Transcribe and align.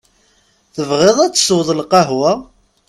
Tebɣiḍ 0.75 1.17
ad 1.21 1.33
tesweḍ 1.33 1.69
lqahwa? 1.79 2.31